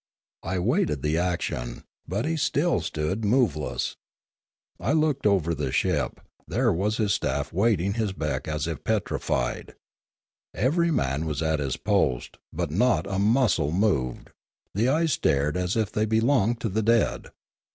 [0.41, 3.97] I waited the action, but he still stood moveless.
[4.79, 9.75] I looked over the ship; there was his staff awaiting his beck as if petrified.
[10.55, 14.31] Every man was at his post, but not a muscle moved;
[14.73, 17.27] the eyes stared as if they belonged to the dead.